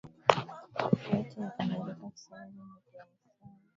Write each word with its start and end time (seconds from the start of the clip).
Sauti 1.03 1.39
ya 1.39 1.59
Amerika 1.59 1.59
Kiswahili 1.59 1.75
imekua 1.75 2.09
mstari 2.13 2.51
wa 2.59 2.65
mbele 2.65 2.79
katika 2.97 3.05
kutangaza 3.29 3.59